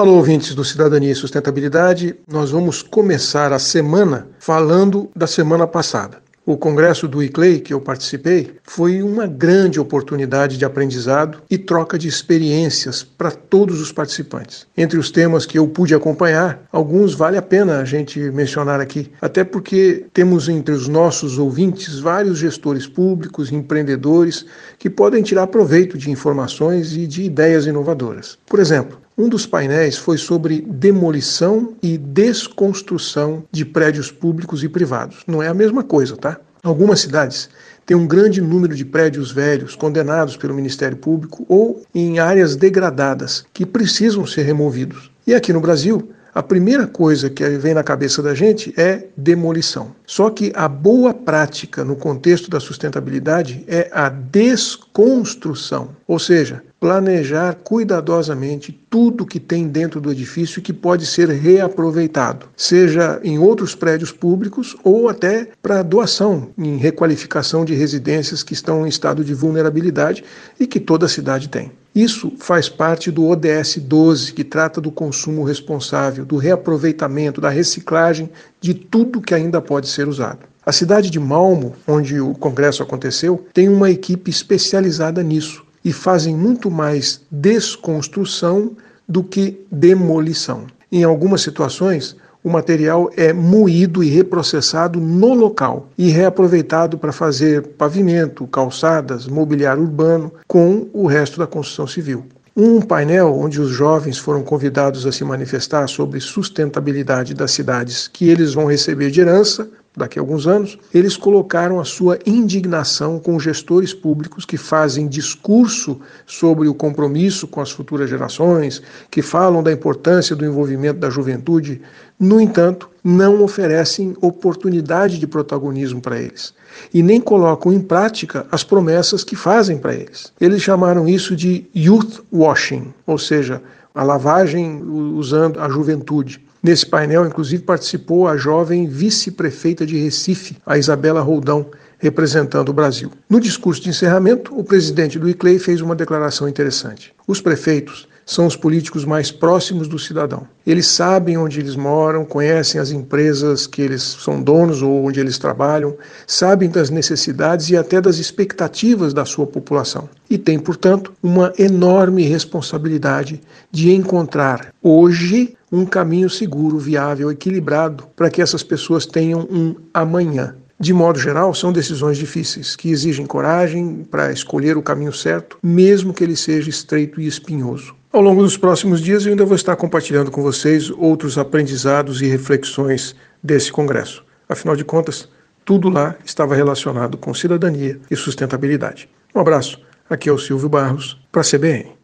[0.00, 2.16] Alô, ouvintes do Cidadania e Sustentabilidade.
[2.26, 6.22] Nós vamos começar a semana falando da semana passada.
[6.46, 11.98] O congresso do ICLEI, que eu participei, foi uma grande oportunidade de aprendizado e troca
[11.98, 14.66] de experiências para todos os participantes.
[14.74, 19.12] Entre os temas que eu pude acompanhar, alguns vale a pena a gente mencionar aqui,
[19.20, 24.46] até porque temos entre os nossos ouvintes vários gestores públicos, empreendedores
[24.78, 28.38] que podem tirar proveito de informações e de ideias inovadoras.
[28.46, 35.18] Por exemplo, um dos painéis foi sobre demolição e desconstrução de prédios públicos e privados.
[35.26, 36.40] Não é a mesma coisa, tá?
[36.62, 37.48] Algumas cidades
[37.86, 43.44] têm um grande número de prédios velhos condenados pelo Ministério Público ou em áreas degradadas
[43.52, 45.10] que precisam ser removidos.
[45.26, 49.94] E aqui no Brasil, a primeira coisa que vem na cabeça da gente é demolição.
[50.06, 57.56] Só que a boa prática no contexto da sustentabilidade é a desconstrução, ou seja, planejar
[57.62, 64.10] cuidadosamente tudo que tem dentro do edifício que pode ser reaproveitado, seja em outros prédios
[64.10, 70.24] públicos ou até para doação em requalificação de residências que estão em estado de vulnerabilidade
[70.58, 71.70] e que toda cidade tem.
[71.94, 78.30] Isso faz parte do ODS 12, que trata do consumo responsável, do reaproveitamento, da reciclagem
[78.60, 80.40] de tudo que ainda pode ser usado.
[80.64, 86.36] A cidade de Malmo, onde o congresso aconteceu, tem uma equipe especializada nisso e fazem
[86.36, 88.76] muito mais desconstrução
[89.08, 90.66] do que demolição.
[90.92, 97.62] Em algumas situações, o material é moído e reprocessado no local e reaproveitado para fazer
[97.78, 102.24] pavimento, calçadas, mobiliário urbano com o resto da construção civil.
[102.56, 108.28] Um painel onde os jovens foram convidados a se manifestar sobre sustentabilidade das cidades que
[108.28, 113.38] eles vão receber de herança daqui a alguns anos, eles colocaram a sua indignação com
[113.40, 118.80] gestores públicos que fazem discurso sobre o compromisso com as futuras gerações,
[119.10, 121.82] que falam da importância do envolvimento da juventude,
[122.18, 126.54] no entanto, não oferecem oportunidade de protagonismo para eles
[126.92, 130.32] e nem colocam em prática as promessas que fazem para eles.
[130.40, 133.62] Eles chamaram isso de youth washing, ou seja,
[133.94, 136.40] a lavagem usando a juventude.
[136.62, 143.10] Nesse painel, inclusive, participou a jovem vice-prefeita de Recife, a Isabela Roldão, representando o Brasil.
[143.28, 147.14] No discurso de encerramento, o presidente do ICLEI fez uma declaração interessante.
[147.26, 150.46] Os prefeitos são os políticos mais próximos do cidadão.
[150.66, 155.38] Eles sabem onde eles moram, conhecem as empresas que eles são donos ou onde eles
[155.38, 160.08] trabalham, sabem das necessidades e até das expectativas da sua população.
[160.28, 168.30] E têm, portanto, uma enorme responsabilidade de encontrar hoje um caminho seguro, viável, equilibrado para
[168.30, 170.54] que essas pessoas tenham um amanhã.
[170.82, 176.14] De modo geral, são decisões difíceis, que exigem coragem para escolher o caminho certo, mesmo
[176.14, 177.94] que ele seja estreito e espinhoso.
[178.10, 182.26] Ao longo dos próximos dias, eu ainda vou estar compartilhando com vocês outros aprendizados e
[182.26, 184.24] reflexões desse congresso.
[184.48, 185.28] Afinal de contas,
[185.66, 189.06] tudo lá estava relacionado com cidadania e sustentabilidade.
[189.34, 189.78] Um abraço.
[190.08, 191.99] Aqui é o Silvio Barros, para a CBN.